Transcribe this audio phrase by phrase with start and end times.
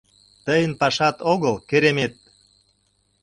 [0.45, 2.13] Тыйын пашат огыл, керемет!